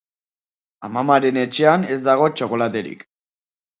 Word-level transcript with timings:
Amamaren 0.87 1.39
etxean 1.43 1.85
ez 1.97 2.01
dago 2.07 2.31
txokolaterik. 2.41 3.05